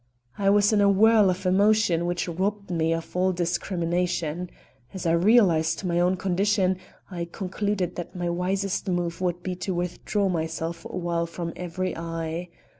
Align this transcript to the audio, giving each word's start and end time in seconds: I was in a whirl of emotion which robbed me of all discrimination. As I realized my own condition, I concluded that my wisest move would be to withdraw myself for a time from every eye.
I 0.35 0.49
was 0.49 0.73
in 0.73 0.81
a 0.81 0.89
whirl 0.89 1.29
of 1.29 1.45
emotion 1.45 2.07
which 2.07 2.27
robbed 2.27 2.71
me 2.71 2.91
of 2.91 3.15
all 3.15 3.31
discrimination. 3.31 4.49
As 4.95 5.05
I 5.05 5.11
realized 5.11 5.83
my 5.83 5.99
own 5.99 6.17
condition, 6.17 6.79
I 7.11 7.25
concluded 7.31 7.97
that 7.97 8.15
my 8.15 8.27
wisest 8.27 8.87
move 8.87 9.21
would 9.21 9.43
be 9.43 9.55
to 9.57 9.75
withdraw 9.75 10.27
myself 10.27 10.77
for 10.77 10.89
a 10.89 11.05
time 11.05 11.27
from 11.27 11.53
every 11.55 11.95
eye. 11.95 12.49